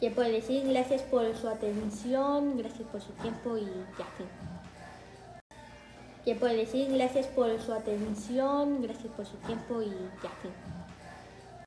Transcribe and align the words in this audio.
que 0.00 0.10
puede 0.10 0.32
decir? 0.32 0.66
Gracias 0.68 1.02
por 1.02 1.36
su 1.36 1.48
atención, 1.48 2.56
gracias 2.56 2.88
por 2.88 3.00
su 3.00 3.12
tiempo 3.14 3.56
y 3.56 3.64
ya, 3.64 4.04
fin. 4.16 4.26
que 6.24 6.34
puede 6.34 6.56
decir? 6.56 6.92
Gracias 6.92 7.26
por 7.26 7.60
su 7.60 7.72
atención, 7.72 8.82
gracias 8.82 9.12
por 9.14 9.26
su 9.26 9.36
tiempo 9.38 9.82
y 9.82 9.90
ya, 10.22 10.30
fin. 10.42 10.52